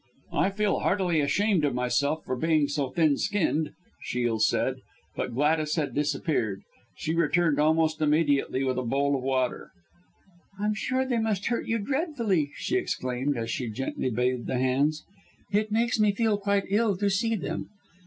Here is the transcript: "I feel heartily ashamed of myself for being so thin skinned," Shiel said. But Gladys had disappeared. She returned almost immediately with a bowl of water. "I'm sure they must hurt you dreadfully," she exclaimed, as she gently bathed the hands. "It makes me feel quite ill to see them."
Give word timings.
"I 0.33 0.49
feel 0.49 0.79
heartily 0.79 1.21
ashamed 1.21 1.63
of 1.63 1.75
myself 1.75 2.25
for 2.25 2.35
being 2.35 2.67
so 2.67 2.89
thin 2.89 3.17
skinned," 3.17 3.69
Shiel 4.01 4.39
said. 4.39 4.77
But 5.15 5.35
Gladys 5.35 5.75
had 5.75 5.93
disappeared. 5.93 6.63
She 6.97 7.13
returned 7.13 7.59
almost 7.59 8.01
immediately 8.01 8.63
with 8.63 8.79
a 8.79 8.83
bowl 8.83 9.15
of 9.15 9.21
water. 9.21 9.69
"I'm 10.59 10.73
sure 10.73 11.05
they 11.05 11.19
must 11.19 11.45
hurt 11.45 11.67
you 11.67 11.77
dreadfully," 11.77 12.49
she 12.57 12.77
exclaimed, 12.77 13.37
as 13.37 13.51
she 13.51 13.69
gently 13.69 14.09
bathed 14.09 14.47
the 14.47 14.57
hands. 14.57 15.03
"It 15.51 15.71
makes 15.71 15.99
me 15.99 16.11
feel 16.13 16.39
quite 16.39 16.65
ill 16.69 16.97
to 16.97 17.07
see 17.11 17.35
them." 17.35 17.69